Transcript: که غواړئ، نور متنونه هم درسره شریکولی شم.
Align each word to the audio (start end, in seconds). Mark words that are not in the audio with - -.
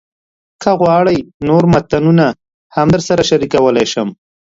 که 0.61 0.69
غواړئ، 0.81 1.17
نور 1.47 1.63
متنونه 1.73 2.27
هم 2.75 2.87
درسره 2.95 3.23
شریکولی 3.29 3.85
شم. 3.91 4.09